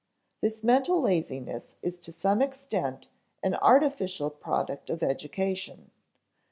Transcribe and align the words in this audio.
This 0.41 0.63
mental 0.63 0.99
laziness 0.99 1.75
is 1.83 1.99
to 1.99 2.11
some 2.11 2.41
extent 2.41 3.11
an 3.43 3.53
artificial 3.53 4.31
product 4.31 4.89
of 4.89 5.03
education. 5.03 5.91